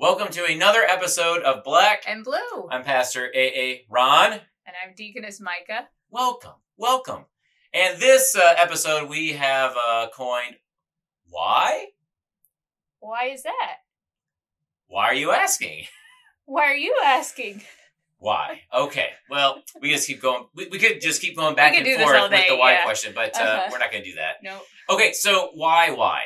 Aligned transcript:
Welcome 0.00 0.28
to 0.32 0.46
another 0.46 0.80
episode 0.80 1.42
of 1.42 1.62
Black. 1.62 2.04
and 2.06 2.24
blue. 2.24 2.68
I'm 2.70 2.84
Pastor 2.84 3.30
AA 3.36 3.82
Ron. 3.90 4.32
and 4.32 4.74
I'm 4.82 4.94
Deaconess 4.96 5.40
Micah. 5.42 5.88
Welcome, 6.10 6.54
welcome. 6.78 7.26
And 7.74 8.00
this 8.00 8.34
uh, 8.34 8.54
episode 8.56 9.10
we 9.10 9.32
have 9.34 9.74
uh, 9.88 10.06
coined 10.14 10.56
Why? 11.28 11.88
Why 13.00 13.26
is 13.26 13.42
that? 13.42 13.76
Why 14.88 15.04
are 15.04 15.14
you 15.14 15.32
asking? 15.32 15.84
Why 16.46 16.62
are 16.64 16.74
you 16.76 16.96
asking? 17.04 17.60
Why? 18.18 18.62
Okay. 18.74 19.10
Well, 19.28 19.62
we 19.82 19.90
just 19.90 20.06
keep 20.06 20.22
going. 20.22 20.46
We, 20.54 20.68
we 20.68 20.78
could 20.78 21.02
just 21.02 21.20
keep 21.20 21.36
going 21.36 21.54
back 21.54 21.74
and 21.76 21.86
forth 22.00 22.16
all 22.16 22.22
with 22.24 22.32
day, 22.32 22.46
the 22.48 22.56
why 22.56 22.72
yeah. 22.72 22.84
question, 22.84 23.12
but 23.14 23.38
uh, 23.38 23.42
Uh-huh. 23.42 23.68
we're 23.70 23.78
not 23.78 23.90
going 23.92 24.02
to 24.02 24.10
do 24.10 24.16
that. 24.16 24.36
No. 24.42 24.60
Okay, 24.88 25.12
so 25.12 25.50
why, 25.54 25.90
why? 25.90 26.22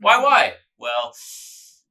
Why, 0.00 0.22
why? 0.22 0.54
Well, 0.78 1.12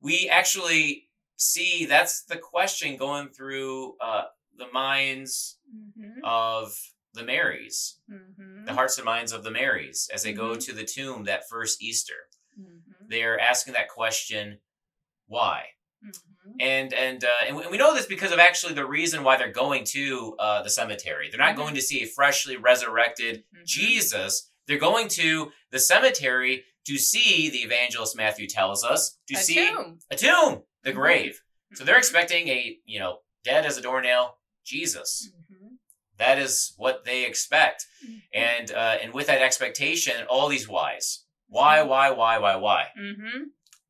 we 0.02 0.30
actually 0.30 1.05
see 1.38 1.86
that's 1.86 2.24
the 2.26 2.38
question 2.38 2.98
going 2.98 3.30
through 3.30 3.96
uh, 4.02 4.24
the 4.58 4.68
minds 4.72 5.58
Mm-hmm. 5.76 6.20
of 6.24 6.74
the 7.14 7.24
Marys, 7.24 7.98
Mm-hmm. 8.12 8.66
the 8.66 8.74
hearts 8.74 8.98
and 8.98 9.06
minds 9.06 9.32
of 9.34 9.44
the 9.44 9.52
Marys, 9.52 10.10
as 10.14 10.24
they 10.24 10.32
go 10.34 10.52
Mhm. 10.56 10.66
to 10.66 10.74
the 10.74 10.86
tomb 10.86 11.24
that 11.26 11.50
first 11.50 11.82
Easter. 11.82 12.30
Mm-hmm. 12.60 13.08
They're 13.10 13.40
asking 13.40 13.74
that 13.74 13.90
question, 13.90 14.60
why? 15.28 15.66
Mm-hmm. 16.06 16.52
And 16.60 16.94
and 16.94 17.24
uh, 17.26 17.30
and 17.48 17.56
we- 17.58 17.64
and 17.64 17.72
we 17.72 17.78
know 17.78 17.94
this 17.96 18.06
because 18.06 18.32
of 18.32 18.40
actually 18.40 18.74
the 18.74 18.86
reason 18.86 19.24
why 19.24 19.36
they're 19.38 19.52
going 19.52 19.84
to 19.86 20.36
uh, 20.40 20.62
the 20.62 20.70
cemetery. 20.70 21.30
They're 21.30 21.40
not 21.40 21.54
Mhm. 21.56 21.58
going 21.58 21.76
to 21.76 21.82
see 21.82 22.04
a 22.04 22.08
freshly 22.08 22.56
resurrected 22.58 23.44
Jesus. 23.66 24.52
They're 24.68 24.78
going 24.78 25.08
to 25.10 25.52
the 25.72 25.80
cemetery 25.80 26.64
to 26.86 26.98
see 26.98 27.50
the 27.50 27.60
evangelist 27.64 28.16
Matthew 28.16 28.48
tells 28.48 28.84
us 28.84 29.18
to 29.28 29.36
A 29.36 29.38
see 29.42 29.56
tomb. 29.70 30.00
a 30.12 30.16
tomb, 30.16 30.64
the 30.86 30.94
grave. 30.94 31.42
So 31.74 31.84
they're 31.84 31.98
expecting 31.98 32.48
a 32.48 32.78
you 32.86 33.00
know 33.00 33.20
dead 33.44 33.66
as 33.66 33.78
a 33.78 33.82
doornail 33.82 34.38
Jesus. 34.64 35.30
Mhm. 35.52 35.78
That 36.18 36.38
is 36.40 36.74
what 36.78 37.04
they 37.04 37.26
expect, 37.26 37.86
Mhm. 38.06 38.22
and 38.34 38.72
uh, 38.72 38.98
and 39.02 39.14
with 39.14 39.28
that 39.28 39.42
expectation, 39.42 40.26
all 40.28 40.48
these 40.48 40.70
whys. 40.70 41.26
Why? 41.48 41.82
Why? 41.84 42.10
Why? 42.12 42.38
Why? 42.40 42.56
Why? 42.56 42.88
Mm-hmm. 42.98 43.44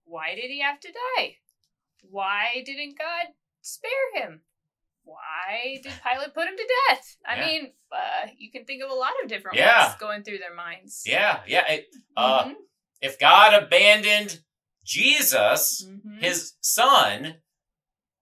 Why 0.06 0.36
did 0.36 0.50
he 0.50 0.60
have 0.62 0.80
to 0.80 0.92
die? 0.92 1.38
Why 2.02 2.64
didn't 2.66 2.98
God 2.98 3.28
spare 3.62 3.92
him? 4.16 4.42
Why 5.04 5.80
did 5.84 5.94
Pilate 6.04 6.34
put 6.34 6.48
him 6.48 6.58
to 6.58 6.68
death? 6.90 7.18
I 7.26 7.36
Yeah. 7.36 7.46
mean, 7.46 7.74
uh, 7.92 8.28
you 8.38 8.52
can 8.52 8.66
think 8.66 8.84
of 8.84 8.90
a 8.90 8.94
lot 8.94 9.14
of 9.24 9.30
different 9.30 9.58
Yeah. 9.58 9.88
ones 9.88 10.00
going 10.00 10.24
through 10.24 10.40
their 10.40 10.54
minds. 10.54 11.04
Yeah, 11.06 11.44
yeah. 11.48 11.72
it- 11.72 11.90
uh, 12.18 12.46
Mhm. 12.46 12.56
If 13.02 13.20
God 13.20 13.54
abandoned 13.54 14.44
Jesus, 14.86 15.84
Mhm. 15.86 16.22
His 16.22 16.54
Son, 16.62 17.42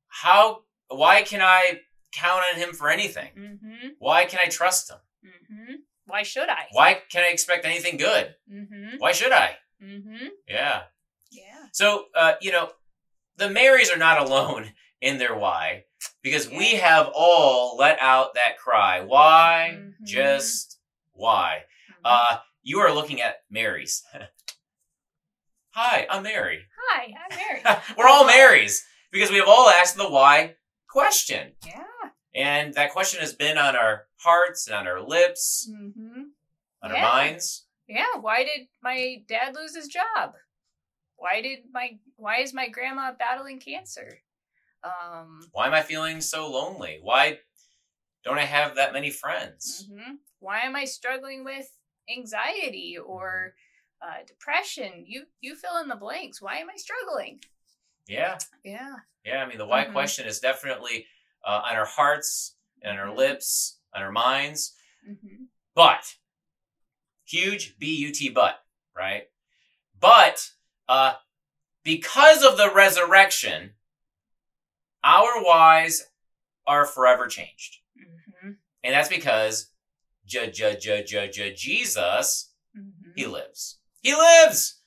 how? 0.08 0.64
Why 0.88 1.22
can 1.23 1.42
I 1.42 1.81
count 2.11 2.44
on 2.52 2.59
Him 2.59 2.73
for 2.73 2.89
anything? 2.89 3.31
Mhm. 3.36 3.95
Why 4.00 4.25
can 4.25 4.39
I 4.39 4.47
trust 4.47 4.89
Him? 4.89 4.97
Mhm. 5.25 5.75
Why 6.06 6.23
should 6.23 6.50
I? 6.50 6.67
Why 6.72 7.02
can 7.09 7.23
I 7.23 7.28
expect 7.28 7.66
anything 7.66 7.97
good? 7.97 8.36
Mm-hmm. 8.52 8.97
Why 8.97 9.11
should 9.14 9.31
I? 9.31 9.58
Mm-hmm. 9.81 10.28
Yeah. 10.47 10.84
Yeah. 11.31 11.66
So, 11.72 12.09
uh, 12.14 12.36
you 12.41 12.52
know, 12.52 12.73
the 13.38 13.50
Marys 13.50 13.89
are 13.89 13.97
not 13.97 14.17
alone 14.28 14.73
in 15.02 15.17
their 15.17 15.36
why 15.36 15.86
because 16.22 16.50
we 16.50 16.75
have 16.75 17.09
all 17.14 17.78
let 17.78 18.00
out 18.00 18.36
that 18.36 18.58
cry. 18.58 19.02
Why? 19.02 19.78
Mhm. 19.80 20.06
Just 20.06 20.80
why? 21.14 21.66
Uh, 22.03 22.39
you 22.61 22.80
are 22.80 22.91
looking 22.94 23.22
at 23.22 23.44
Marys. 23.50 24.03
Hi, 25.74 26.06
I'm 26.10 26.24
Mary. 26.24 26.60
Hi, 26.90 27.06
I'm 27.30 27.38
Mary. 27.38 27.78
We're 27.97 28.08
all 28.08 28.25
Marys 28.25 28.86
because 29.12 29.31
we 29.31 29.38
have 29.38 29.47
all 29.47 29.70
asked 29.70 29.97
the 29.97 30.09
why 30.09 30.56
question. 30.88 31.53
yeah. 31.66 31.84
And 32.36 32.74
that 32.74 32.92
question 32.92 33.20
has 33.22 33.34
been 33.34 33.58
on 33.59 33.75
our 33.75 34.06
hearts 34.18 34.68
and 34.68 34.75
on 34.75 34.88
our 34.88 35.02
lips, 35.02 35.70
Mm-hmm. 35.72 36.22
on 36.81 36.92
Yeah. 36.92 36.96
our 36.96 37.02
minds. 37.02 37.66
Yeah. 37.88 38.18
Why 38.20 38.44
did 38.44 38.68
my 38.81 39.24
dad 39.28 39.56
lose 39.56 39.75
his 39.75 39.88
job? 39.88 40.34
Why 41.16 41.42
did 41.42 41.59
my 41.72 41.97
Why 42.16 42.38
is 42.40 42.53
my 42.53 42.68
grandma 42.70 43.12
battling 43.18 43.59
cancer? 43.59 44.20
Um. 44.84 45.42
Why 45.53 45.68
am 45.68 45.74
I 45.74 45.81
feeling 45.81 46.22
so 46.22 46.50
lonely? 46.52 47.00
Why 47.02 47.40
don't 48.24 48.38
I 48.40 48.46
have 48.46 48.76
that 48.76 48.94
many 48.94 49.09
friends? 49.12 49.88
mhm. 49.92 50.18
Why 50.40 50.62
am 50.62 50.76
I 50.76 50.86
struggling 50.86 51.44
with 51.46 51.70
anxiety 52.09 52.97
or 52.97 53.53
uh, 54.03 54.24
depression? 54.28 55.06
You 55.08 55.25
You 55.41 55.56
fill 55.56 55.78
in 55.78 55.88
the 55.88 55.96
blanks. 55.96 56.41
Why 56.41 56.58
am 56.58 56.69
I 56.69 56.75
struggling? 56.78 57.40
Yeah. 58.08 58.38
Yeah. 58.64 58.96
Yeah, 59.24 59.41
I 59.41 59.46
mean, 59.47 59.58
the 59.58 59.66
why 59.66 59.86
Mhm. 59.86 59.94
question 59.94 60.28
is 60.28 60.40
definitely 60.40 61.08
uh, 61.46 61.62
on 61.69 61.75
our 61.75 61.86
hearts 61.86 62.56
and 62.81 63.00
our 63.00 63.08
Mhm. 63.08 63.18
lips, 63.18 63.80
on 63.94 64.02
our 64.02 64.12
minds. 64.12 64.75
Mm-hmm. 65.08 65.46
But, 65.75 66.16
huge 67.25 67.78
B 67.80 67.96
U 68.08 68.12
T 68.14 68.30
but, 68.30 68.66
right? 68.96 69.30
But, 70.00 70.52
uh, 70.88 71.16
because 71.84 72.44
of 72.44 72.56
the 72.58 72.72
resurrection, 72.74 73.75
our 75.03 75.44
whys 75.44 76.09
are 76.66 76.85
forever 76.85 77.28
changed. 77.28 77.80
Mm-hmm. 77.97 78.52
And 78.84 78.94
that's 78.94 79.09
because 79.09 79.72
J 80.25 80.50
J 80.52 80.78
J 80.78 81.03
J 81.03 81.30
J 81.30 81.53
Jesus, 81.53 82.53
Mm-hmm. 82.78 83.12
he 83.16 83.25
lives. 83.28 83.80
He 84.03 84.14
lives! 84.14 84.80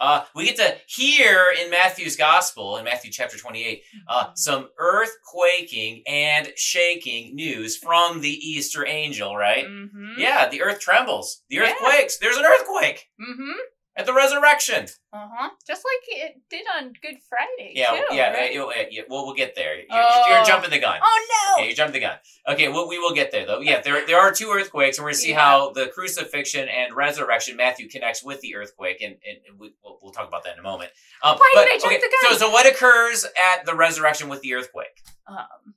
Uh, 0.00 0.24
we 0.34 0.46
get 0.46 0.56
to 0.56 0.74
hear 0.88 1.46
in 1.62 1.70
Matthew's 1.70 2.16
gospel, 2.16 2.76
in 2.78 2.84
Matthew 2.84 3.12
chapter 3.12 3.38
28, 3.38 3.82
uh, 4.08 4.24
Mm-hmm. 4.24 4.30
some 4.34 4.68
earth-quaking 4.78 6.02
and 6.08 6.50
shaking 6.56 7.36
news 7.36 7.76
from 7.76 8.20
the 8.20 8.30
Easter 8.30 8.84
angel, 8.84 9.36
right? 9.36 9.64
Mm-hmm. 9.66 10.14
Yeah, 10.18 10.48
the 10.48 10.62
earth 10.62 10.80
trembles. 10.80 11.42
The 11.50 11.60
earth 11.60 11.74
Yeah. 11.80 11.88
quakes. 11.88 12.18
There's 12.18 12.36
an 12.36 12.44
earthquake 12.44 13.06
Mm-hmm. 13.20 13.52
At 13.94 14.06
the 14.06 14.14
resurrection. 14.14 14.86
Uh 15.12 15.28
huh. 15.34 15.50
Just 15.66 15.84
like 15.84 16.18
it 16.18 16.40
did 16.48 16.64
on 16.78 16.92
Good 17.02 17.16
Friday. 17.28 17.72
Yeah, 17.74 17.90
too, 17.90 18.14
yeah, 18.16 18.32
right? 18.32 18.56
uh, 18.56 18.66
uh, 18.66 18.72
yeah. 18.90 19.02
Well, 19.08 19.26
we'll 19.26 19.34
get 19.34 19.54
there. 19.54 19.76
You're, 19.76 19.86
Oh. 19.90 20.24
you're 20.30 20.44
jumping 20.44 20.70
the 20.70 20.78
gun. 20.78 20.98
Oh 21.02 21.26
Yeah, 21.58 21.62
no! 21.62 21.68
you 21.68 21.74
jumped 21.74 21.92
the 21.92 22.00
gun. 22.00 22.16
Okay, 22.48 22.68
well, 22.68 22.88
we 22.88 22.98
will 22.98 23.12
get 23.14 23.30
there 23.32 23.44
though. 23.44 23.60
Yeah, 23.60 23.80
there 23.82 24.06
there 24.06 24.18
are 24.18 24.32
two 24.32 24.50
earthquakes, 24.50 24.98
and 24.98 25.04
we're 25.04 25.10
gonna 25.10 25.18
see 25.18 25.30
Yeah. 25.30 25.40
how 25.40 25.70
the 25.72 25.88
crucifixion 25.88 26.68
and 26.68 26.94
resurrection 26.94 27.56
Matthew 27.56 27.88
connects 27.88 28.24
with 28.24 28.40
the 28.40 28.54
earthquake, 28.56 29.00
and, 29.02 29.16
and, 29.28 29.58
we, 29.58 29.74
we'll, 29.84 29.98
we'll 30.02 30.12
talk 30.12 30.26
about 30.28 30.44
that 30.44 30.54
in 30.54 30.60
a 30.60 30.62
moment. 30.62 30.90
Um, 31.22 31.36
Why 31.36 31.52
but, 31.54 31.64
did 31.64 31.74
I 31.74 31.78
jump 31.78 31.92
okay, 31.92 31.96
the 32.00 32.12
gun? 32.22 32.32
So, 32.38 32.46
so 32.46 32.50
what 32.50 32.66
occurs 32.66 33.24
at 33.54 33.66
the 33.66 33.74
resurrection 33.74 34.28
with 34.28 34.40
the 34.40 34.54
earthquake? 34.54 35.02
Um, 35.26 35.74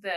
the 0.00 0.12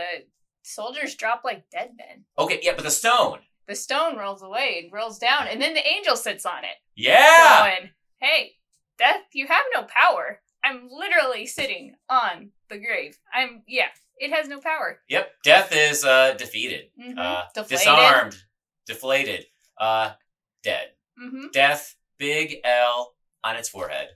soldiers 0.62 1.14
drop 1.14 1.42
like 1.44 1.68
dead 1.70 1.90
men. 1.98 2.24
Okay, 2.38 2.60
yeah, 2.62 2.72
but 2.74 2.84
the 2.84 2.90
stone. 2.90 3.40
The 3.72 3.76
stone 3.76 4.18
rolls 4.18 4.42
away 4.42 4.80
and 4.82 4.92
rolls 4.92 5.18
down, 5.18 5.48
and 5.48 5.58
then 5.58 5.72
the 5.72 5.86
angel 5.86 6.14
sits 6.14 6.44
on 6.44 6.62
it, 6.62 6.76
Yeah. 6.94 7.60
going, 7.78 7.90
"Hey, 8.20 8.56
death, 8.98 9.22
you 9.32 9.46
have 9.46 9.64
no 9.72 9.84
power. 9.84 10.42
I'm 10.62 10.90
literally 10.90 11.46
sitting 11.46 11.96
on 12.10 12.52
the 12.68 12.76
grave. 12.76 13.18
I'm 13.32 13.62
yeah, 13.66 13.88
it 14.18 14.30
has 14.30 14.46
no 14.46 14.60
power. 14.60 15.00
Yep. 15.08 15.42
Death 15.42 15.72
is 15.74 16.04
uh, 16.04 16.34
defeated, 16.34 16.90
Mhm. 17.00 17.18
uh, 17.18 17.46
Deflated. 17.54 17.78
disarmed, 17.78 18.36
deflated, 18.84 19.46
uh, 19.78 20.16
dead. 20.62 20.92
Mm-hmm. 21.18 21.46
Death, 21.52 21.96
big 22.18 22.60
L 22.64 23.16
on 23.42 23.56
its 23.56 23.70
forehead. 23.70 24.10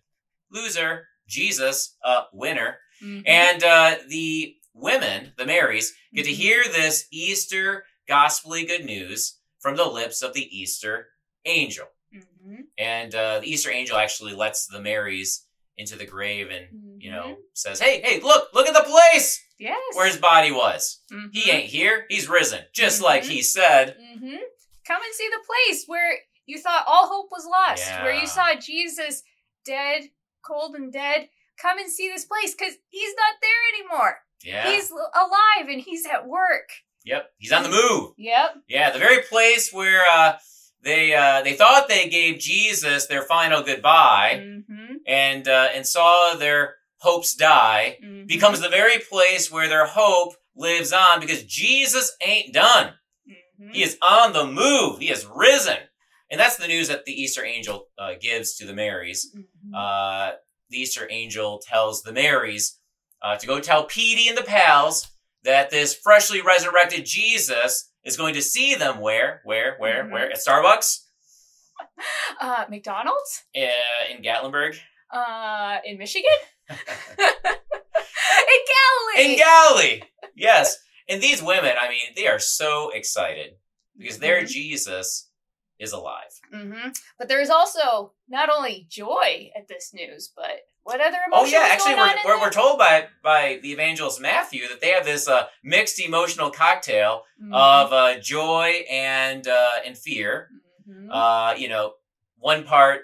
Loser, 0.50 1.09
Jesus, 1.27 1.97
uh, 2.05 2.25
winner. 2.34 2.78
Mm-hmm. 3.03 3.23
And 3.27 3.65
uh, 3.65 3.97
the 4.09 4.55
women, 4.75 5.33
the 5.38 5.47
Marys, 5.47 5.97
get 6.12 6.25
to 6.27 6.31
Mhm. 6.31 6.34
hear 6.34 6.65
this 6.65 7.06
Easter 7.11 7.87
gospelly 8.06 8.67
good 8.69 8.85
news 8.85 9.41
from 9.66 9.76
the 9.76 9.84
lips 9.84 10.22
of 10.22 10.32
the 10.32 10.46
Easter 10.56 11.08
angel. 11.44 11.86
Mm-hmm. 12.14 12.60
And 12.78 13.12
uh, 13.16 13.40
the 13.40 13.50
Easter 13.50 13.68
angel 13.72 13.96
actually 13.96 14.32
lets 14.32 14.68
the 14.68 14.80
Marys 14.80 15.44
into 15.76 15.96
the 15.96 16.06
grave 16.06 16.50
and, 16.52 16.66
you 17.02 17.10
Mm-hmm. 17.10 17.16
know, 17.30 17.36
says, 17.52 17.80
hey, 17.80 18.00
hey, 18.00 18.20
look, 18.20 18.48
look 18.54 18.68
at 18.68 18.74
the 18.74 18.88
place 18.88 19.44
yes, 19.58 19.76
where 19.94 20.06
his 20.06 20.18
body 20.18 20.52
was. 20.52 21.00
Mhm. 21.12 21.30
He 21.32 21.50
ain't 21.50 21.66
here, 21.66 22.04
he's 22.08 22.28
risen, 22.28 22.60
just 22.72 23.02
like 23.02 23.24
he 23.24 23.42
said. 23.42 23.96
Mm-hmm. 24.00 24.36
Come 24.86 25.02
and 25.02 25.14
see 25.14 25.28
the 25.28 25.42
place 25.46 25.84
where 25.88 26.18
you 26.46 26.58
thought 26.60 26.84
all 26.86 27.08
hope 27.08 27.28
was 27.32 27.44
lost, 27.44 27.90
where 28.02 28.14
you 28.14 28.26
saw 28.28 28.54
Jesus 28.54 29.24
dead, 29.64 30.02
cold 30.46 30.76
and 30.76 30.92
dead. 30.92 31.28
Come 31.60 31.78
and 31.78 31.90
see 31.90 32.08
this 32.08 32.24
place 32.24 32.54
because 32.54 32.74
he's 32.88 33.14
not 33.16 33.34
there 33.42 33.80
anymore. 33.80 34.18
Yeah. 34.44 34.70
He's 34.70 34.90
alive 34.92 35.68
and 35.68 35.80
he's 35.80 36.06
at 36.06 36.26
work. 36.28 36.68
Yep. 37.06 37.31
He's 37.38 37.53
on 37.53 37.62
the 37.62 37.70
move. 37.70 38.12
Yep. 38.19 38.50
Yeah, 38.69 38.91
the 38.91 38.99
very 38.99 39.23
place 39.23 39.73
where 39.73 40.03
uh, 40.11 40.35
they 40.82 41.14
uh, 41.14 41.43
they 41.43 41.55
thought 41.55 41.88
they 41.88 42.08
gave 42.08 42.38
Jesus 42.38 43.06
their 43.06 43.23
final 43.23 43.62
goodbye 43.62 44.35
Mm-hmm. 44.43 44.94
and 45.06 45.49
uh, 45.49 45.69
and 45.75 45.87
saw 45.87 46.35
their 46.37 46.75
hopes 46.99 47.35
die 47.35 47.99
Mm-hmm. 48.05 48.26
becomes 48.26 48.61
the 48.61 48.69
very 48.69 48.99
place 48.99 49.50
where 49.50 49.69
their 49.69 49.87
hope 49.87 50.35
lives 50.56 50.93
on 50.93 51.20
because 51.20 51.44
Jesus 51.44 52.14
ain't 52.26 52.53
done. 52.53 52.94
Mm-hmm. 53.29 53.70
He 53.73 53.82
is 53.82 53.97
on 54.02 54.32
the 54.32 54.44
move. 54.47 54.99
He 54.99 55.06
has 55.09 55.26
risen. 55.35 55.79
And 56.31 56.41
that's 56.41 56.56
the 56.56 56.67
news 56.67 56.88
that 56.88 57.05
the 57.05 57.12
Easter 57.12 57.44
angel 57.44 57.87
uh, 57.99 58.14
gives 58.20 58.56
to 58.56 58.67
the 58.67 58.75
Marys. 58.75 59.31
Mhm. 59.37 59.73
Uh, 59.75 60.32
the 60.70 60.79
Easter 60.79 61.06
angel 61.09 61.61
tells 61.64 62.02
the 62.02 62.12
Marys 62.12 62.81
uh, 63.23 63.37
to 63.37 63.47
go 63.47 63.61
tell 63.61 63.85
Petey 63.85 64.29
and 64.29 64.37
the 64.37 64.43
pals 64.43 65.06
that 65.46 65.70
this 65.70 65.94
freshly 65.96 66.43
resurrected 66.43 67.06
Jesus 67.06 67.90
is 68.04 68.16
going 68.16 68.34
to 68.34 68.43
see 68.43 68.75
them 68.75 69.00
where, 69.00 69.40
where, 69.44 69.76
where, 69.78 70.04
Mhm. 70.04 70.12
where? 70.12 70.31
At 70.31 70.38
Starbucks 70.38 71.04
Uh, 72.40 72.64
McDonald's? 72.69 73.43
uh, 73.56 74.10
in 74.10 74.22
Gatlinburg. 74.22 74.78
Uh, 75.12 75.78
in 75.84 75.98
Michigan? 75.98 76.31
in 76.70 76.76
Galilee! 78.72 79.32
In 79.32 79.37
Galilee! 79.38 80.02
Yes. 80.34 80.76
And 81.08 81.22
these 81.22 81.43
women, 81.43 81.75
I 81.81 81.88
mean, 81.88 82.12
they 82.16 82.26
are 82.26 82.38
so 82.40 82.90
excited 82.90 83.54
because 83.96 84.19
their 84.19 84.42
Mhm. 84.42 84.49
Jesus 84.49 85.31
is 85.78 85.92
alive. 85.92 86.32
hmm 86.52 86.88
But 87.19 87.28
there's 87.28 87.50
also 87.50 88.14
not 88.28 88.49
only 88.50 88.87
joy 88.88 89.50
at 89.56 89.69
this 89.69 89.92
news, 89.94 90.32
but 90.34 90.60
what 90.87 91.00
other 91.00 91.17
Oh 91.33 91.44
yeah, 91.44 91.67
actually, 91.73 91.94
we're, 91.97 92.15
we're, 92.25 92.41
we're 92.43 92.50
told 92.50 92.79
by 92.79 93.09
by 93.23 93.59
the 93.62 93.73
evangelist 93.73 94.21
Matthew 94.21 94.69
that 94.69 94.81
they 94.81 94.91
have 94.91 95.05
this 95.05 95.27
uh, 95.29 95.47
mixed 95.65 96.00
emotional 96.00 96.50
cocktail 96.50 97.25
Mhm. 97.43 97.53
of 97.53 97.93
uh, 97.93 98.19
joy 98.21 98.85
and 98.91 99.47
uh, 99.49 99.71
and 99.85 99.99
fear. 99.99 100.49
Mhm. 100.88 101.09
Uh, 101.11 101.55
you 101.59 101.69
know, 101.69 101.94
one 102.38 102.62
part 102.65 103.03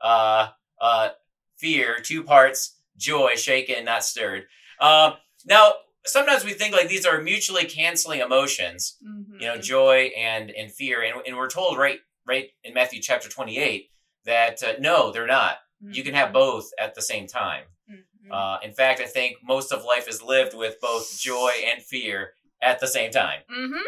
uh, 0.00 0.48
uh, 0.80 1.10
fear, 1.58 1.98
two 2.02 2.22
parts 2.24 2.76
joy, 2.96 3.34
shaken, 3.36 3.84
not 3.84 4.02
stirred. 4.04 4.44
Um, 4.80 5.14
now, 5.44 5.74
sometimes 6.06 6.44
we 6.44 6.52
think 6.54 6.72
like 6.74 6.88
these 6.88 7.04
are 7.06 7.20
mutually 7.20 7.64
canceling 7.66 8.20
emotions. 8.20 8.96
You 9.38 9.46
know, 9.46 9.58
joy 9.58 10.10
and 10.16 10.50
and 10.50 10.72
fear, 10.72 11.02
and 11.02 11.20
and 11.26 11.36
we're 11.36 11.50
told 11.50 11.76
right 11.78 12.00
right 12.26 12.48
in 12.64 12.72
Matthew 12.74 13.00
chapter 13.02 13.28
twenty 13.28 13.58
eight 13.58 13.90
that 14.24 14.62
uh, 14.62 14.72
no, 14.80 15.12
they're 15.12 15.26
not. 15.26 15.58
You 15.82 16.02
can 16.04 16.14
have 16.14 16.32
both 16.32 16.70
at 16.78 16.94
the 16.94 17.02
same 17.02 17.26
time. 17.26 17.64
Mhm. 17.90 18.30
Uh, 18.30 18.58
in 18.62 18.72
fact, 18.72 19.00
I 19.00 19.06
think 19.06 19.38
most 19.42 19.72
of 19.72 19.84
life 19.84 20.06
is 20.08 20.22
lived 20.22 20.54
with 20.54 20.80
both 20.80 21.18
joy 21.18 21.52
and 21.72 21.82
fear 21.82 22.34
at 22.62 22.78
the 22.80 22.86
same 22.86 23.10
time. 23.10 23.42
Mhm. 23.50 23.82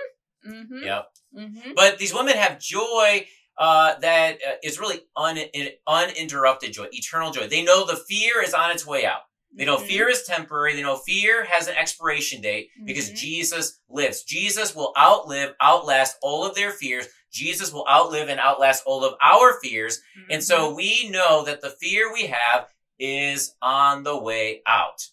Mhm. 0.47 0.85
Yep. 0.85 1.09
Mhm. 1.37 1.75
But 1.75 1.99
these 1.99 2.15
women 2.15 2.37
have 2.37 2.59
joy 2.59 3.29
uh, 3.59 3.95
that 3.97 4.41
uh, 4.49 4.55
is 4.63 4.79
really 4.81 5.03
un- 5.15 5.37
in- 5.37 5.75
uninterrupted 5.87 6.73
joy, 6.73 6.89
eternal 6.91 7.31
joy. 7.31 7.47
They 7.47 7.63
know 7.63 7.85
the 7.85 8.03
fear 8.09 8.43
is 8.43 8.55
on 8.55 8.71
its 8.71 8.87
way 8.87 9.05
out. 9.05 9.21
They 9.55 9.67
know 9.67 9.77
Mhm. 9.77 9.87
fear 9.87 10.09
is 10.09 10.23
temporary. 10.23 10.75
They 10.75 10.81
know 10.83 10.97
fear 10.97 11.45
has 11.45 11.69
an 11.69 11.77
expiration 11.77 12.41
date 12.41 12.71
because 12.87 13.11
Mhm. 13.11 13.17
Jesus 13.17 13.79
lives. 13.91 14.23
Jesus 14.25 14.75
will 14.75 14.95
outlive, 14.99 15.55
outlast 15.61 16.17
all 16.23 16.47
of 16.47 16.55
their 16.55 16.73
fears. 16.73 17.07
Jesus 17.33 17.73
will 17.73 17.87
outlive 17.89 18.29
and 18.29 18.39
outlast 18.39 18.85
all 18.87 19.05
of 19.05 19.15
our 19.23 19.59
fears. 19.61 20.01
And 20.31 20.45
so 20.45 20.71
Mhm. 20.73 20.77
we 20.77 21.09
know 21.09 21.45
that 21.45 21.61
the 21.63 21.71
fear 21.71 22.13
we 22.13 22.27
have 22.27 22.69
is 22.99 23.55
on 23.63 24.03
the 24.05 24.17
way 24.17 24.63
out. 24.67 25.09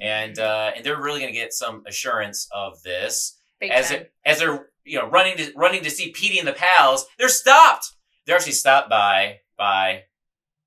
And 0.00 0.38
uh, 0.38 0.72
and 0.76 0.84
they're 0.84 1.00
really 1.00 1.20
going 1.20 1.32
to 1.32 1.38
get 1.38 1.52
some 1.52 1.84
assurance 1.86 2.48
of 2.52 2.82
this 2.82 3.36
Big 3.60 3.70
as 3.72 3.90
it, 3.90 4.12
as 4.24 4.38
they're 4.38 4.70
you 4.84 4.98
know 4.98 5.06
running 5.08 5.36
to 5.36 5.52
running 5.56 5.82
to 5.82 5.90
see 5.90 6.12
Petey 6.12 6.38
and 6.38 6.46
the 6.46 6.52
pals. 6.52 7.06
They're 7.18 7.28
stopped. 7.28 7.92
They're 8.24 8.36
actually 8.36 8.52
stopped 8.52 8.88
by 8.88 9.40
by 9.56 10.04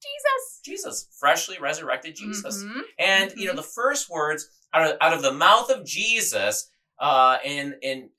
Jesus. 0.03 0.59
Jesus, 0.65 1.07
freshly 1.19 1.57
resurrected 1.59 2.15
Jesus. 2.15 2.63
Mhm. 2.63 2.81
And 2.99 3.33
you 3.37 3.47
know 3.47 3.55
the 3.55 3.63
first 3.63 4.09
words 4.09 4.47
out 4.73 4.89
of, 4.91 4.97
out 4.99 5.13
of 5.13 5.21
the 5.21 5.31
mouth 5.33 5.69
of 5.69 5.85
Jesus 5.85 6.69
uh, 6.99 7.37
in 7.45 7.75
in 7.81 8.09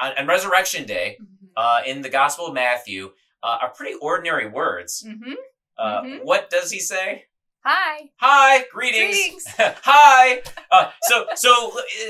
on, 0.00 0.12
on 0.18 0.26
Resurrection 0.26 0.84
Day 0.84 1.16
Mhm. 1.20 1.37
Uh, 1.58 1.80
in 1.86 2.02
the 2.02 2.08
Gospel 2.08 2.46
of 2.46 2.54
Matthew 2.54 3.10
uh, 3.42 3.58
are 3.62 3.70
pretty 3.70 3.94
ordinary 4.00 4.48
words. 4.48 5.04
Mhm. 5.06 5.34
Uh, 5.76 6.02
Mhm. 6.02 6.24
What 6.24 6.50
does 6.50 6.70
he 6.70 6.80
say? 6.80 7.26
Hi. 7.64 8.10
Hi, 8.20 8.64
greetings. 8.72 9.14
Greetings. 9.16 9.44
Hi. 9.84 10.42
Uh, 10.70 10.90
so 11.02 11.26
so 11.34 11.52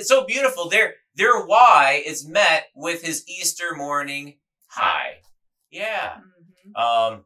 so 0.02 0.24
beautiful. 0.24 0.68
Their 0.68 0.94
their 1.14 1.44
why 1.46 2.02
is 2.04 2.26
met 2.26 2.66
with 2.74 3.02
his 3.02 3.24
Easter 3.28 3.74
morning 3.74 4.38
hi. 4.68 5.20
Yeah. 5.70 6.18
Mhm. 6.76 6.80
Um, 6.84 7.24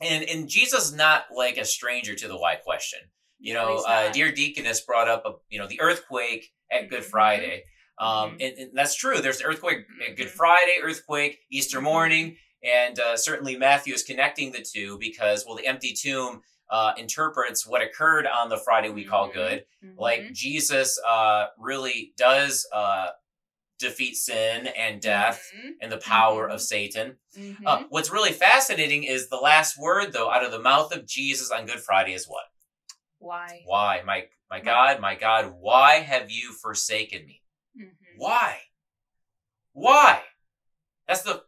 and 0.00 0.24
and 0.28 0.48
Jesus 0.48 0.92
not 0.92 1.26
like 1.34 1.56
a 1.56 1.64
stranger 1.64 2.14
to 2.14 2.28
the 2.28 2.36
why 2.36 2.56
question. 2.56 3.00
You 3.38 3.54
know, 3.54 3.74
he's 3.76 3.84
uh, 3.86 4.10
dear 4.12 4.30
deaconess 4.32 4.80
brought 4.82 5.08
up 5.08 5.22
a, 5.26 5.32
you 5.48 5.58
know 5.58 5.66
the 5.66 5.80
earthquake 5.80 6.52
at 6.70 6.88
Good 6.88 7.02
Mhm. 7.02 7.10
Friday. 7.10 7.64
Um, 7.98 8.32
Mhm. 8.38 8.48
and, 8.48 8.58
and 8.58 8.70
that's 8.74 8.94
true. 8.96 9.20
There's 9.20 9.38
the 9.38 9.44
earthquake 9.44 9.86
Good 10.16 10.26
Mhm. 10.28 10.30
Friday, 10.30 10.76
earthquake, 10.82 11.40
Easter 11.50 11.78
Mhm. 11.80 11.84
morning, 11.84 12.38
and 12.62 12.98
uh, 12.98 13.16
certainly 13.16 13.56
Matthew 13.56 13.94
is 13.94 14.02
connecting 14.02 14.50
the 14.52 14.62
two 14.62 14.98
because 14.98 15.44
well, 15.46 15.54
the 15.56 15.66
empty 15.66 15.92
tomb 15.92 16.42
uh, 16.70 16.94
interprets 16.96 17.66
what 17.66 17.82
occurred 17.82 18.26
on 18.26 18.48
the 18.48 18.56
Friday 18.56 18.88
we 18.88 19.04
call 19.04 19.28
Mhm. 19.28 19.32
good. 19.34 19.66
Mhm. 19.84 19.94
Like 19.98 20.32
Jesus 20.32 20.98
uh, 21.06 21.48
really 21.58 22.14
does 22.16 22.66
uh, 22.72 23.10
defeat 23.78 24.14
sin 24.16 24.66
and 24.68 25.00
death 25.00 25.52
Mhm. 25.54 25.72
and 25.82 25.92
the 25.92 25.98
power 25.98 26.48
of 26.48 26.62
Satan. 26.62 27.18
Uh, 27.66 27.84
what's 27.90 28.08
really 28.10 28.32
fascinating 28.32 29.04
is 29.04 29.28
the 29.28 29.36
last 29.36 29.76
word, 29.76 30.12
though, 30.12 30.30
out 30.30 30.42
of 30.44 30.52
the 30.52 30.58
mouth 30.58 30.90
of 30.92 31.06
Jesus 31.06 31.50
on 31.50 31.66
Good 31.66 31.80
Friday 31.80 32.14
is 32.14 32.26
what? 32.26 32.44
Why? 33.18 33.62
Why, 33.66 34.02
my 34.02 34.28
my 34.50 34.60
God, 34.60 35.00
my 35.00 35.14
God, 35.16 35.54
why 35.58 35.96
have 36.00 36.30
you 36.30 36.52
forsaken 36.52 37.26
me? 37.26 37.42
Why? 38.16 38.58
Why? 39.72 40.22
That's 41.08 41.22
the 41.22 41.42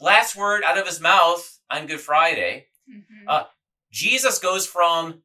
last 0.00 0.36
word 0.36 0.64
out 0.64 0.78
of 0.78 0.86
his 0.86 1.00
mouth 1.00 1.58
on 1.70 1.86
Good 1.86 2.00
Friday. 2.00 2.66
Mhm. 2.88 3.24
Uh, 3.26 3.44
Jesus 3.90 4.38
goes 4.38 4.66
from 4.66 5.22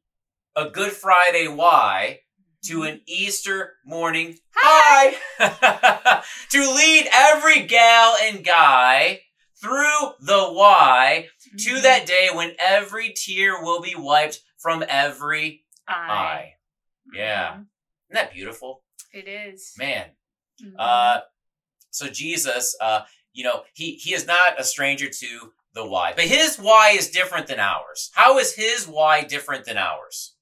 a 0.56 0.70
Good 0.70 0.92
Friday 0.92 1.48
why 1.48 2.22
to 2.64 2.80
Mhm. 2.80 2.88
an 2.92 3.02
Easter 3.06 3.76
morning 3.84 4.38
hi 4.54 5.14
to 6.50 6.60
lead 6.74 7.08
every 7.10 7.60
gal 7.60 8.16
and 8.20 8.44
guy 8.44 9.22
through 9.60 10.14
the 10.20 10.50
why 10.52 11.28
to 11.58 11.74
Mhm. 11.74 11.82
that 11.82 12.06
day 12.06 12.30
when 12.32 12.54
every 12.58 13.12
tear 13.12 13.62
will 13.62 13.80
be 13.80 13.94
wiped 13.94 14.40
from 14.58 14.84
every 14.88 15.64
eye. 15.88 16.56
Yeah. 17.12 17.52
Mhm. 17.54 17.66
Isn't 18.08 18.14
that 18.14 18.32
beautiful? 18.32 18.84
It 19.12 19.26
is. 19.26 19.74
Man. 19.76 20.16
Mhm. 20.62 20.74
Uh, 20.78 21.20
so 21.90 22.08
Jesus, 22.08 22.76
uh, 22.80 23.02
you 23.32 23.44
know, 23.44 23.64
he, 23.74 23.92
he 23.94 24.14
is 24.14 24.26
not 24.26 24.60
a 24.60 24.64
stranger 24.64 25.08
to 25.08 25.52
the 25.74 25.86
why, 25.86 26.12
but 26.14 26.24
his 26.24 26.56
why 26.58 26.90
is 26.90 27.10
different 27.10 27.46
than 27.46 27.60
ours. 27.60 28.10
How 28.14 28.38
is 28.38 28.54
his 28.54 28.86
why 28.88 29.22
different 29.22 29.64
than 29.64 29.76
ours? 29.78 30.34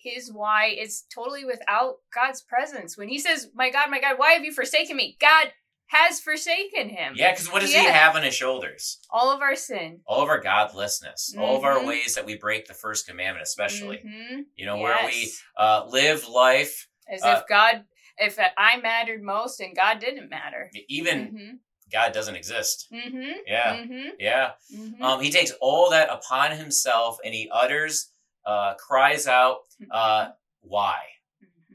his 0.00 0.32
why 0.32 0.66
is 0.66 1.04
totally 1.12 1.44
without 1.44 1.96
God's 2.14 2.40
presence. 2.40 2.96
When 2.96 3.08
he 3.08 3.18
says, 3.18 3.48
My 3.54 3.70
God, 3.70 3.90
my 3.90 4.00
God, 4.00 4.18
why 4.18 4.32
have 4.32 4.44
you 4.44 4.52
forsaken 4.52 4.96
me? 4.96 5.16
God 5.20 5.52
has 5.86 6.20
forsaken 6.20 6.88
him. 6.88 7.14
Yeah, 7.16 7.32
because 7.32 7.50
what 7.50 7.60
does 7.62 7.72
he 7.72 7.82
have 7.84 8.14
on 8.14 8.22
his 8.22 8.34
shoulders? 8.34 9.00
All 9.10 9.30
of 9.30 9.40
our 9.40 9.56
sin. 9.56 10.00
All 10.06 10.22
of 10.22 10.28
our 10.28 10.40
godlessness, 10.40 11.34
all 11.38 11.56
of 11.56 11.64
our 11.64 11.78
Mhm. 11.78 11.86
ways 11.86 12.14
that 12.14 12.26
we 12.26 12.36
break 12.36 12.66
the 12.66 12.74
first 12.74 13.06
commandment, 13.06 13.42
especially. 13.46 13.98
Mhm. 13.98 14.46
You 14.54 14.66
know, 14.66 14.76
where 14.78 15.04
we 15.06 15.32
uh, 15.56 15.86
live 15.86 16.28
life, 16.28 16.88
As 17.10 17.22
uh, 17.22 17.38
if 17.40 17.48
God, 17.48 17.84
if 18.20 18.38
I 18.56 18.76
mattered 18.80 19.22
most 19.22 19.60
and 19.60 19.74
God 19.76 19.98
didn't 20.00 20.28
matter. 20.30 20.70
even 20.88 21.60
God 21.92 22.12
doesn't 22.12 22.34
exist. 22.36 22.86
Mm 22.92 23.10
hmm. 23.10 23.32
Yeah, 23.46 23.76
Mm 23.76 23.86
hmm. 23.86 24.08
yeah. 24.18 24.50
Mm 24.74 24.96
hmm. 24.96 25.02
Um, 25.02 25.20
he 25.22 25.30
takes 25.30 25.52
all 25.60 25.90
that 25.90 26.10
upon 26.10 26.50
himself 26.52 27.18
and 27.24 27.32
he 27.34 27.48
utters, 27.52 28.10
uh, 28.44 28.74
cries 28.74 29.26
out, 29.26 29.58
uh, 29.90 30.28
why? 30.60 30.98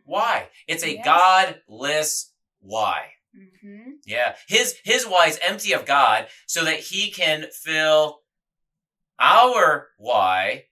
Why? 0.05 0.49
It's 0.67 0.83
a 0.83 0.95
Yes. 0.95 1.05
godless 1.05 2.33
why. 2.59 3.09
Yeah. 4.05 4.35
His 4.47 4.75
his 4.83 5.05
why 5.07 5.27
is 5.27 5.39
empty 5.41 5.71
of 5.73 5.85
God 5.85 6.27
so 6.45 6.65
that 6.65 6.79
he 6.79 7.09
can 7.09 7.45
fill 7.63 8.19
our 9.19 9.87
why 9.97 10.65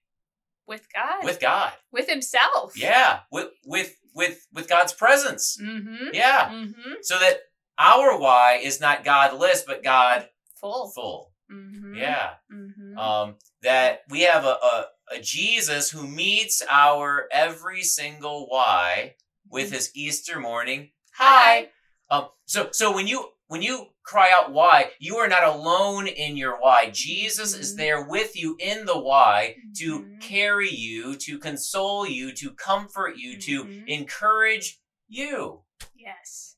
With 0.68 0.86
God. 0.94 1.24
with 1.24 1.40
God. 1.40 1.74
With 1.92 2.08
himself. 2.10 2.78
Yeah. 2.78 3.22
With 3.32 3.50
with 3.66 3.96
with 4.14 4.46
with 4.54 4.70
God's 4.70 4.94
presence. 4.94 5.58
Mm 5.62 5.84
hmm. 5.84 6.08
Yeah. 6.14 6.50
Mm 6.50 6.74
hmm. 6.76 6.94
So 7.02 7.18
that 7.20 7.40
our 7.78 8.20
why 8.20 8.60
is 8.62 8.80
not 8.82 9.04
godless 9.04 9.64
but 9.66 9.84
God 9.84 10.28
Full. 10.60 10.92
full. 10.92 11.32
Mm 11.52 11.80
hmm. 11.80 11.96
Yeah. 11.96 12.30
Mm 12.54 12.74
hmm. 12.76 12.98
Um 12.98 13.36
that 13.64 14.02
we 14.10 14.22
have 14.22 14.46
a, 14.46 14.58
a 14.62 14.86
a 15.14 15.22
Jesus 15.22 15.90
who 15.90 16.08
meets 16.08 16.64
our 16.70 17.28
every 17.32 17.84
single 17.84 18.48
why 18.48 19.16
with 19.50 19.72
his 19.72 19.92
Easter 19.94 20.40
morning 20.40 20.92
Hi. 21.16 21.70
Um, 22.10 22.28
so 22.46 22.70
so 22.72 22.94
when 22.94 23.08
you 23.08 23.30
when 23.52 23.62
you 23.62 23.88
cry 24.04 24.32
out 24.32 24.54
why, 24.54 24.92
you 25.00 25.18
are 25.18 25.28
not 25.28 25.44
alone 25.44 26.08
in 26.08 26.38
your 26.38 26.56
why. 26.62 26.90
Jesus 26.90 27.54
is 27.54 27.74
Mhm. 27.74 27.78
there 27.78 28.02
with 28.08 28.36
you 28.38 28.56
in 28.60 28.86
the 28.86 28.98
why 28.98 29.58
to 29.78 30.00
Mhm. 30.00 30.22
carry 30.22 30.70
you, 30.70 31.18
to 31.18 31.38
console 31.38 32.08
you, 32.08 32.32
to 32.36 32.54
comfort 32.54 33.18
you, 33.18 33.38
to 33.42 33.66
Mhm. 33.66 33.88
encourage 33.90 34.80
you. 35.10 35.66
Yes. 35.94 36.56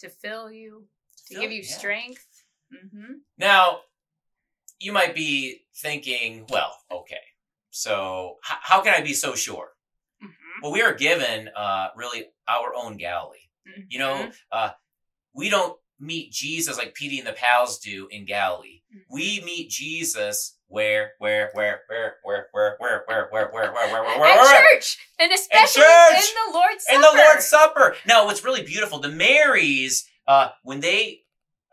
To 0.00 0.08
fill 0.08 0.50
you, 0.50 0.88
to 1.28 1.34
Fill- 1.34 1.42
give 1.42 1.52
you 1.52 1.62
yeah. 1.62 1.76
strength. 1.78 2.26
Mm-hmm. 2.74 3.12
Now, 3.38 3.82
you 4.80 4.90
might 4.92 5.14
be 5.14 5.64
thinking, 5.76 6.46
well, 6.48 6.76
okay, 6.90 7.22
so 7.70 8.40
h- 8.50 8.58
how 8.62 8.80
can 8.82 8.94
I 8.94 9.00
be 9.00 9.14
so 9.14 9.36
sure? 9.36 9.76
Mm-hmm. 10.20 10.60
well, 10.62 10.72
we 10.72 10.82
are 10.82 10.94
given 10.94 11.48
uh, 11.54 11.90
really 11.94 12.32
our 12.48 12.74
own 12.74 12.96
Galilee. 12.96 13.48
You 13.88 13.98
know, 14.00 14.14
Mhm. 14.26 14.34
uh, 14.50 14.72
we 15.34 15.48
don't 15.48 15.78
meet 16.02 16.32
Jesus 16.32 16.76
like 16.76 16.94
Petey 16.94 17.18
and 17.18 17.26
the 17.28 17.32
pals 17.32 17.78
do 17.78 18.08
in 18.10 18.24
Galilee. 18.26 18.82
We 19.08 19.40
meet 19.44 19.70
Jesus 19.70 20.56
where, 20.66 21.12
where, 21.18 21.50
where, 21.54 21.82
where, 21.88 22.16
where, 22.24 22.46
where, 22.52 22.76
where, 22.78 23.04
where, 23.08 23.28
where, 23.30 23.48
where, 23.52 23.72
where, 23.72 23.88
where, 23.88 24.18
where, 24.20 24.20
where, 24.20 24.72
church, 24.74 24.98
and 25.18 25.32
especially 25.32 25.82
in 25.82 26.34
the 26.52 26.52
Lord's 26.54 26.84
Supper. 26.84 26.94
in 26.96 27.00
the 27.00 27.12
Lord's 27.14 27.46
Supper. 27.46 27.96
Now, 28.06 28.24
what's 28.26 28.44
really 28.44 28.62
beautiful, 28.64 28.98
the 28.98 29.08
Marys, 29.10 30.06
uh, 30.26 30.48
when 30.64 30.80
they 30.80 31.20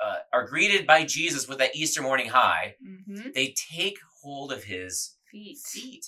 uh, 0.04 0.18
are 0.32 0.46
greeted 0.48 0.86
by 0.88 1.04
Jesus 1.06 1.48
with 1.48 1.58
that 1.58 1.76
Easter 1.76 2.02
morning 2.02 2.30
hi, 2.30 2.76
Mhm. 2.86 3.34
they 3.34 3.54
take 3.72 3.98
hold 4.22 4.52
of 4.54 4.64
his 4.66 5.16
Feet. 5.32 5.58
feet. 5.58 6.06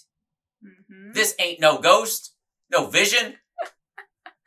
Mhm. 0.64 1.14
This 1.14 1.36
ain't 1.40 1.60
no 1.60 1.78
ghost, 1.80 2.34
no 2.70 2.86
vision, 2.88 3.38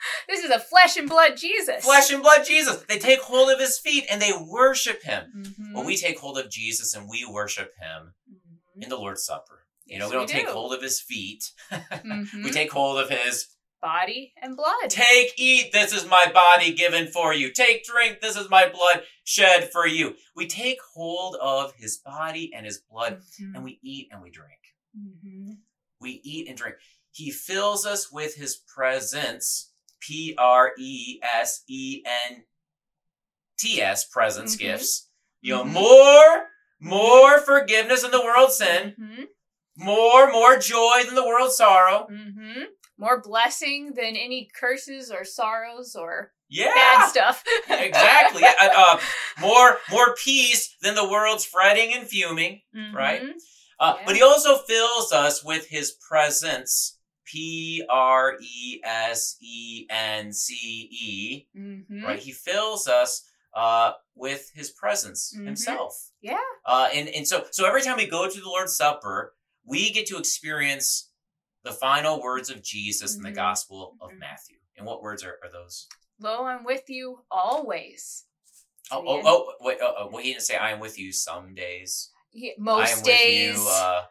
This 0.28 0.44
is 0.44 0.50
a 0.50 0.58
flesh 0.58 0.96
and 0.96 1.08
blood 1.08 1.36
Jesus. 1.36 1.84
flesh 1.84 2.10
and 2.10 2.22
blood 2.22 2.44
Jesus. 2.46 2.82
They 2.88 2.98
take 2.98 3.20
hold 3.20 3.50
of 3.50 3.58
his 3.60 3.78
feet 3.78 4.04
and 4.10 4.20
they 4.20 4.32
worship 4.32 5.02
him. 5.02 5.24
Mhm. 5.36 5.74
Well, 5.74 5.84
we 5.84 5.96
take 5.96 6.18
hold 6.18 6.38
of 6.38 6.50
Jesus 6.50 6.94
and 6.94 7.08
we 7.08 7.24
worship 7.24 7.72
him 7.80 8.14
Mhm. 8.30 8.82
in 8.82 8.88
the 8.88 8.96
Lord's 8.96 9.24
Supper. 9.24 9.66
You 9.86 9.98
know, 9.98 10.06
Yes, 10.06 10.10
we 10.12 10.16
don't 10.18 10.28
take 10.28 10.46
do. 10.46 10.52
hold 10.52 10.72
of 10.72 10.82
his 10.82 11.00
feet. 11.00 11.44
Mhm. 11.70 12.28
We 12.44 12.50
take 12.50 12.72
hold 12.72 12.98
of 12.98 13.10
his 13.10 13.48
body 13.82 14.32
and 14.40 14.56
blood. 14.56 14.88
Take, 14.88 15.34
eat, 15.36 15.72
this 15.72 15.92
is 15.92 16.06
my 16.06 16.30
body 16.32 16.72
given 16.72 17.06
for 17.12 17.34
you. 17.34 17.52
Take, 17.52 17.84
drink, 17.84 18.20
this 18.22 18.34
is 18.36 18.48
my 18.48 18.66
blood 18.68 19.04
shed 19.24 19.70
for 19.72 19.86
you. 19.86 20.16
We 20.34 20.46
take 20.46 20.78
hold 20.94 21.36
of 21.36 21.74
his 21.76 21.98
body 21.98 22.50
and 22.54 22.64
his 22.64 22.78
blood 22.78 23.20
Mhm. 23.40 23.54
and 23.56 23.62
we 23.64 23.78
eat 23.82 24.08
and 24.10 24.22
we 24.22 24.30
drink. 24.30 24.58
Mhm. 24.98 25.58
We 26.00 26.12
eat 26.24 26.48
and 26.48 26.56
drink. 26.56 26.76
He 27.10 27.30
fills 27.30 27.84
us 27.84 28.10
with 28.10 28.36
his 28.36 28.56
presence. 28.56 29.70
P 30.06 30.34
R 30.38 30.72
E 30.78 31.18
S 31.22 31.62
E 31.68 32.02
N 32.28 32.44
T 33.58 33.80
S, 33.80 34.04
presence, 34.06 34.56
Mhm. 34.56 34.58
gifts. 34.60 35.08
You 35.40 35.54
know, 35.56 35.64
Mhm. 35.64 35.72
more, 35.72 36.48
more 36.80 37.40
forgiveness 37.40 38.02
than 38.02 38.10
the 38.10 38.20
world's 38.22 38.56
sin, 38.58 38.94
Mhm. 38.98 39.26
more, 39.76 40.30
more 40.32 40.56
joy 40.58 41.04
than 41.04 41.14
the 41.14 41.24
world's 41.26 41.56
sorrow. 41.56 42.06
Mhm. 42.10 42.66
More 42.96 43.20
blessing 43.20 43.92
than 43.94 44.16
any 44.16 44.48
curses 44.58 45.10
or 45.10 45.24
sorrows 45.24 45.94
or 45.96 46.32
Yeah. 46.48 46.72
bad 46.74 47.08
stuff. 47.08 47.42
exactly. 47.68 48.42
Uh, 48.44 48.98
more 49.38 49.80
more 49.90 50.14
peace 50.16 50.74
than 50.80 50.94
the 50.94 51.08
world's 51.08 51.44
fretting 51.44 51.92
and 51.94 52.08
fuming. 52.08 52.62
right? 52.92 53.22
Mhm. 53.22 53.34
Uh, 53.80 53.94
Yeah. 53.98 54.04
But 54.06 54.16
he 54.16 54.22
also 54.22 54.58
fills 54.58 55.12
us 55.12 55.42
with 55.44 55.66
his 55.68 55.92
presence. 56.08 56.98
P 57.24 57.84
R 57.88 58.36
E 58.40 58.80
S 58.84 59.36
E 59.40 59.86
N 59.90 60.32
C 60.32 60.54
E. 60.90 61.46
Mhm. 61.56 62.02
Right? 62.04 62.18
He 62.18 62.32
fills 62.32 62.86
us 62.88 63.26
uh, 63.56 63.92
with 64.16 64.50
his 64.54 64.70
presence 64.70 65.32
Mhm. 65.36 65.46
himself. 65.46 66.10
Yeah. 66.20 66.40
Uh, 66.66 66.88
and 66.92 67.08
and 67.08 67.26
so 67.26 67.46
so 67.52 67.64
every 67.66 67.82
time 67.82 67.96
we 67.96 68.06
go 68.06 68.28
to 68.28 68.40
the 68.40 68.48
Lord's 68.48 68.76
Supper, 68.76 69.34
we 69.64 69.92
get 69.92 70.06
to 70.06 70.18
experience 70.18 71.10
the 71.62 71.72
final 71.72 72.20
words 72.20 72.50
of 72.50 72.62
Jesus 72.62 73.14
in 73.14 73.22
the 73.22 73.30
Mhm. 73.30 73.36
Gospel 73.36 73.96
of 74.00 74.10
Mhm. 74.10 74.18
Matthew. 74.18 74.58
And 74.76 74.84
what 74.86 75.02
words 75.02 75.22
are, 75.22 75.38
are 75.42 75.50
those? 75.52 75.86
Lo, 76.18 76.44
I'm 76.44 76.64
with 76.64 76.90
you 76.90 77.24
always. 77.30 78.24
Oh, 78.90 79.02
oh, 79.06 79.22
oh, 79.24 79.54
wait, 79.60 79.80
uh, 79.80 79.86
uh, 79.92 80.08
well, 80.10 80.22
he 80.22 80.32
didn't 80.32 80.42
say, 80.44 80.56
I 80.56 80.70
am 80.72 80.80
with 80.80 80.98
you 80.98 81.12
some 81.12 81.54
days. 81.54 82.10
I 82.36 82.54
most 82.58 82.98
am 82.98 83.02
days. 83.04 83.56
with 83.56 83.64
you 83.64 83.68
uh, 83.70 84.06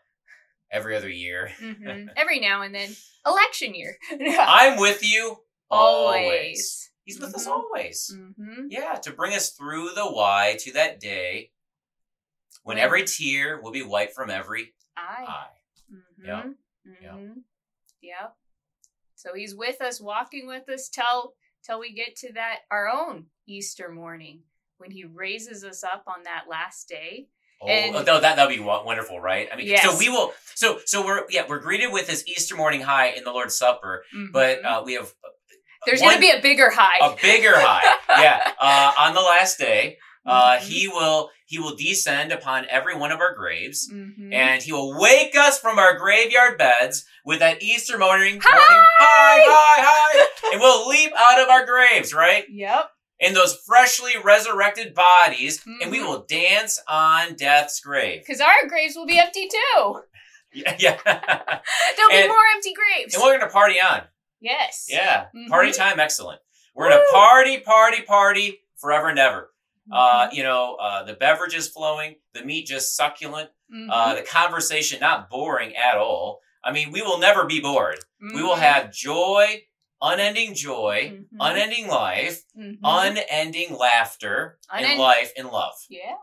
every 0.74 0.96
other 0.98 1.10
year. 1.10 1.52
Mhm. 1.60 2.10
Every 2.18 2.40
now 2.40 2.62
and 2.64 2.74
then. 2.76 2.94
Election 3.26 3.74
year. 3.74 3.96
I'm 4.12 4.78
with 4.80 5.02
you 5.04 5.38
always. 5.70 6.24
always. 6.26 6.92
He's 7.06 7.20
with 7.20 7.36
us 7.36 7.48
Mhm. 7.48 7.52
always. 7.52 8.12
Mm-hmm. 8.14 8.68
Yeah, 8.70 8.96
to 8.96 9.12
bring 9.14 9.34
us 9.34 9.52
through 9.52 9.92
the 9.94 10.06
why 10.06 10.58
to 10.62 10.74
that 10.74 11.00
day 11.00 11.52
when 12.64 12.78
every 12.78 13.04
tear 13.06 13.62
will 13.62 13.72
be 13.72 13.82
wiped 13.84 14.14
from 14.14 14.30
every 14.30 14.74
eye. 14.98 15.48
Mm-hmm. 15.94 16.26
Yep. 16.26 16.46
Mm-hmm. 16.88 17.40
Yep. 18.02 18.36
So 19.16 19.34
he's 19.34 19.56
with 19.56 19.82
us, 19.82 20.02
walking 20.02 20.48
with 20.48 20.68
us 20.70 20.90
till 20.90 21.36
till 21.66 21.80
we 21.80 21.94
get 21.94 22.16
to 22.18 22.34
that 22.34 22.60
our 22.72 22.90
own 22.90 23.28
Easter 23.48 23.90
morning 23.90 24.44
when 24.78 24.92
he 24.92 25.06
raises 25.06 25.64
us 25.64 25.84
up 25.84 26.04
on 26.08 26.24
that 26.24 26.46
last 26.50 26.90
day. 26.90 27.28
Oh, 27.64 27.68
And- 27.68 27.96
oh, 27.96 28.04
no, 28.04 28.20
that 28.20 28.36
that'd 28.36 28.56
be 28.56 28.62
wonderful, 28.64 29.20
right? 29.20 29.48
I 29.52 29.56
mean, 29.56 29.78
so 29.78 29.96
we 29.98 30.10
will. 30.10 30.34
So 30.56 30.80
so 30.86 31.06
we're 31.06 31.24
yeah 31.30 31.44
we're 31.48 31.60
greeted 31.60 31.92
with 31.92 32.08
this 32.08 32.24
Easter 32.28 32.56
morning 32.56 32.82
hi 32.82 33.08
in 33.08 33.24
the 33.24 33.32
Lord's 33.32 33.58
Supper, 33.58 34.04
but 34.32 34.62
Mhm. 34.62 34.66
uh, 34.66 34.84
we 34.86 34.94
have 34.94 35.12
there's 35.86 36.00
going 36.02 36.16
to 36.16 36.20
be 36.22 36.32
a 36.32 36.42
bigger 36.42 36.70
high. 36.70 36.98
a 37.02 37.16
bigger 37.22 37.54
high. 37.56 37.96
Yeah, 38.22 38.52
uh, 38.60 38.94
on 39.00 39.14
the 39.16 39.22
last 39.22 39.58
day, 39.58 39.98
uh, 40.26 40.58
Mhm. 40.58 40.60
he 40.62 40.88
will 40.88 41.32
he 41.46 41.60
will 41.60 41.76
descend 41.76 42.32
upon 42.32 42.66
every 42.70 42.96
one 42.96 43.12
of 43.12 43.20
our 43.20 43.34
graves. 43.36 43.90
Mhm. 43.92 44.34
and 44.34 44.62
he 44.64 44.72
will 44.72 44.98
wake 45.00 45.36
us 45.36 45.60
from 45.60 45.78
our 45.80 45.98
graveyard 45.98 46.58
beds 46.58 47.06
with 47.26 47.40
that 47.40 47.62
Easter 47.62 47.98
morning, 47.98 48.40
Hi! 48.44 48.52
morning, 48.52 48.86
hi, 49.00 49.40
hi, 49.46 49.82
hi, 49.84 50.28
and 50.52 50.62
we'll 50.62 50.88
leap 50.88 51.12
out 51.18 51.40
of 51.40 51.50
our 51.50 51.66
graves, 51.66 52.14
right? 52.14 52.46
Yep. 52.50 52.90
In 53.20 53.34
those 53.34 53.56
freshly 53.66 54.14
resurrected 54.22 54.94
bodies, 54.94 55.62
and 55.82 55.92
we 55.92 56.00
Mhm. 56.00 56.08
will 56.08 56.20
dance 56.26 56.82
on 56.88 57.36
death's 57.36 57.80
grave. 57.80 58.22
Because 58.26 58.42
our 58.42 58.68
graves 58.68 58.96
will 58.96 59.06
be 59.06 59.20
empty 59.20 59.48
too. 59.48 60.04
Yeah, 60.56 60.76
yeah. 60.78 61.00
There'll 61.96 62.12
be 62.12 62.28
more 62.28 62.38
empty 62.54 62.74
graves. 62.74 63.16
and 63.16 63.24
we're 63.24 63.38
gonna 63.40 63.52
party 63.52 63.82
on. 63.82 64.04
yes. 64.40 64.86
Yeah, 64.88 65.28
Mhm. 65.36 65.48
party 65.50 65.72
time, 65.72 66.00
excellent. 66.00 66.42
We're 66.76 66.90
gonna 66.90 67.02
party, 67.12 67.60
party, 67.60 68.02
party 68.04 68.62
forever 68.78 69.10
and 69.10 69.18
ever. 69.18 69.52
Uh, 69.92 70.28
Mhm. 70.28 70.34
you 70.34 70.44
know, 70.44 70.76
uh, 70.76 71.04
the 71.04 71.14
beverage 71.14 71.56
is 71.56 71.68
flowing, 71.70 72.18
the 72.34 72.44
meat 72.44 72.68
just 72.68 72.96
succulent, 72.96 73.50
uh, 73.92 74.14
the 74.14 74.22
conversation 74.22 75.00
not 75.00 75.28
boring 75.30 75.76
at 75.76 75.98
all. 75.98 76.42
I 76.64 76.72
mean, 76.72 76.92
we 76.92 77.02
will 77.02 77.18
never 77.18 77.46
be 77.46 77.60
bored. 77.60 78.00
We 78.22 78.44
will 78.44 78.56
Mhm. 78.56 78.60
have 78.60 78.92
joy, 78.94 79.66
unending 80.04 80.54
joy, 80.54 81.10
Mhm. 81.12 81.38
unending 81.40 81.88
life, 81.88 82.42
Mhm. 82.56 82.78
unending 82.84 83.74
laughter, 83.76 84.60
and 84.72 85.00
life 85.00 85.32
and 85.38 85.50
love. 85.50 85.74
yeah, 85.90 86.18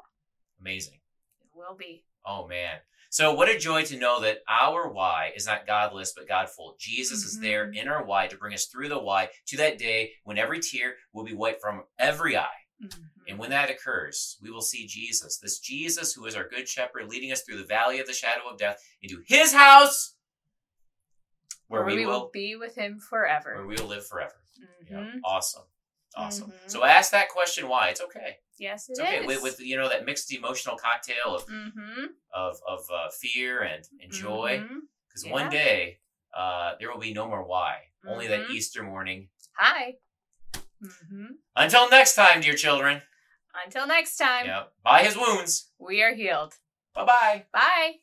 Amazing. 0.61 1.01
it 1.41 1.49
will 1.55 1.75
be. 1.75 2.05
Oh 2.25 2.47
man. 2.47 2.81
So 3.13 3.35
what 3.35 3.49
a 3.49 3.59
joy 3.59 3.83
to 3.87 3.97
know 3.99 4.21
that 4.21 4.43
our 4.49 4.89
why 4.89 5.33
is 5.35 5.45
not 5.47 5.67
godless 5.67 6.13
but 6.13 6.29
godful. 6.29 6.77
Jesus 6.79 7.25
is 7.25 7.41
there 7.41 7.67
Mhm. 7.67 7.77
in 7.77 7.89
our 7.89 8.05
why 8.05 8.29
to 8.29 8.37
bring 8.37 8.55
us 8.55 8.67
through 8.67 8.89
the 8.89 9.01
why 9.01 9.31
to 9.47 9.57
that 9.57 9.79
day 9.79 10.15
when 10.23 10.39
every 10.39 10.61
tear 10.61 10.97
will 11.13 11.25
be 11.25 11.33
wiped 11.35 11.61
from 11.61 11.87
every 11.99 12.37
eye. 12.37 12.61
Mhm. 12.81 13.11
And 13.27 13.39
when 13.39 13.51
that 13.51 13.69
occurs, 13.71 14.39
we 14.41 14.51
will 14.51 14.63
see 14.63 14.87
Jesus, 14.87 15.39
this 15.39 15.59
Jesus 15.59 16.13
who 16.15 16.25
is 16.27 16.37
our 16.37 16.49
good 16.49 16.69
shepherd, 16.69 17.09
leading 17.09 17.33
us 17.33 17.43
through 17.43 17.59
the 17.59 17.65
valley 17.67 17.99
of 18.01 18.07
the 18.07 18.13
shadow 18.15 18.47
of 18.49 18.59
death 18.59 18.79
into 19.03 19.23
his 19.27 19.53
house 19.53 20.15
where, 21.71 21.85
we, 21.85 22.05
will, 22.07 22.31
be 22.33 22.57
with 22.57 22.75
him 22.77 22.99
forever. 22.99 23.55
where 23.57 23.67
we 23.67 23.77
will 23.77 23.87
live 23.87 24.07
forever. 24.07 24.35
Yeah. 24.91 24.99
Mhm. 24.99 25.21
Awesome. 25.25 25.63
Awesome. 26.17 26.51
Mhm. 26.51 26.71
So 26.71 26.85
ask 26.85 27.13
that 27.13 27.29
question 27.29 27.69
why. 27.69 27.89
It's 27.91 28.01
okay. 28.01 28.39
Yes, 28.59 28.89
it 28.89 28.93
It's 28.93 29.01
okay. 29.01 29.19
is. 29.21 29.27
With, 29.27 29.43
with 29.43 29.61
you 29.61 29.77
know 29.77 29.89
that 29.89 30.05
mixed 30.05 30.33
emotional 30.35 30.77
cocktail 30.77 31.35
of 31.37 31.47
mm-hmm. 31.47 32.07
of, 32.35 32.57
of 32.67 32.81
uh, 32.93 33.09
fear 33.21 33.63
and, 33.63 33.85
and 34.03 34.13
joy. 34.13 34.65
Because 35.09 35.25
one 35.31 35.49
day 35.51 36.01
uh, 36.37 36.75
there 36.79 36.91
will 36.93 37.01
be 37.01 37.13
no 37.13 37.27
more 37.29 37.45
why. 37.47 37.75
Only 38.07 38.27
that 38.29 38.41
Mhm. 38.41 38.51
Easter 38.51 38.83
morning. 38.83 39.29
Hi. 39.57 39.95
hmm 40.81 41.27
Until 41.57 41.89
next 41.91 42.15
time, 42.15 42.41
dear 42.41 42.55
children. 42.55 43.03
Until 43.65 43.87
next 43.87 44.17
time, 44.17 44.47
Yeah. 44.47 44.65
By 44.83 45.03
his 45.05 45.17
wounds. 45.17 45.71
we 45.79 46.03
are 46.03 46.15
healed. 46.15 46.55
Bye 46.95 47.05
bye. 47.05 47.47
Bye. 47.53 48.01